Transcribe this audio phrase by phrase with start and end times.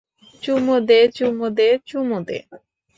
[0.43, 2.37] চুমো দে, চুমো দে, চুমো দে!